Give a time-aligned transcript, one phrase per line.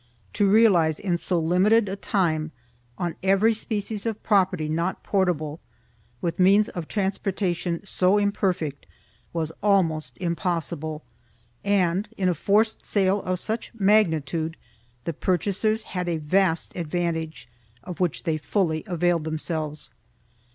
[0.33, 2.51] To realize in so limited a time
[2.97, 5.59] on every species of property not portable,
[6.21, 8.87] with means of transportation so imperfect,
[9.31, 11.03] was almost impossible
[11.63, 14.57] and, in a forced sale of such magnitude,
[15.03, 17.47] the purchasers had a vast advantage
[17.83, 19.91] of which they fully availed themselves.